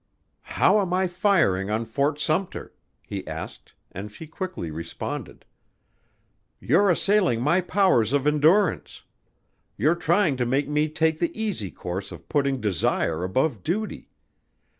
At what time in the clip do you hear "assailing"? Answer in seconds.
6.89-7.39